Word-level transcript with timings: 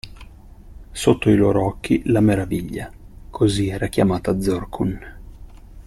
Sotto 0.91 1.29
i 1.29 1.35
loro 1.35 1.63
occhi, 1.63 2.01
la 2.05 2.21
Meraviglia, 2.21 2.91
così 3.29 3.67
era 3.69 3.85
chiamata 3.85 4.41
Zorqun. 4.41 4.99